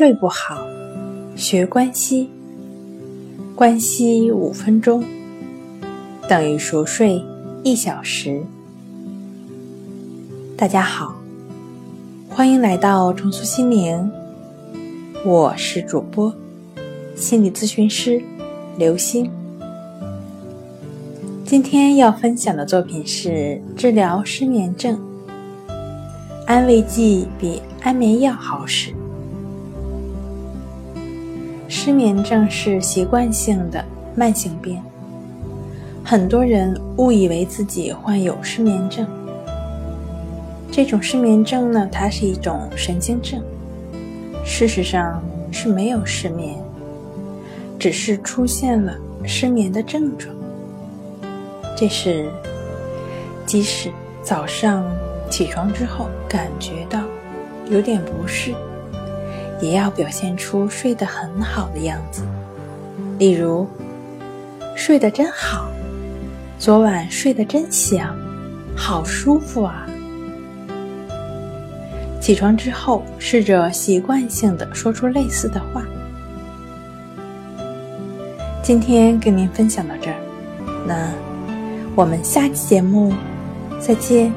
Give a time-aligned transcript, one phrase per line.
[0.00, 0.66] 睡不好，
[1.36, 2.30] 学关西。
[3.54, 5.04] 关西五分钟
[6.26, 7.22] 等于熟睡
[7.62, 8.42] 一小时。
[10.56, 11.14] 大家好，
[12.30, 14.10] 欢迎来到重塑心灵，
[15.22, 16.34] 我是主播
[17.14, 18.22] 心理咨询师
[18.78, 19.30] 刘星。
[21.44, 24.98] 今天要分享的作品是治疗失眠症，
[26.46, 28.94] 安慰剂比安眠药好使。
[31.72, 33.82] 失眠症是习惯性的
[34.16, 34.82] 慢性病，
[36.04, 39.06] 很多人误以为自己患有失眠症。
[40.68, 43.40] 这种失眠症呢，它是一种神经症，
[44.44, 46.58] 事实上是没有失眠，
[47.78, 48.92] 只是出现了
[49.24, 50.34] 失眠的症状。
[51.76, 52.28] 这是，
[53.46, 53.92] 即使
[54.24, 54.84] 早上
[55.30, 57.00] 起床之后感觉到
[57.70, 58.52] 有点不适，
[59.60, 62.22] 也要表现出睡得很好的样子。
[63.18, 63.66] 例如，
[64.76, 65.68] 睡得真好，
[66.58, 68.16] 昨晚睡得真香，
[68.76, 69.86] 好舒服啊！
[72.20, 75.84] 起床之后，试着习惯性的说出类似的话。
[78.62, 80.16] 今天跟您分享到这儿，
[80.86, 81.12] 那。
[81.96, 83.12] 我们下期节目
[83.80, 84.32] 再见。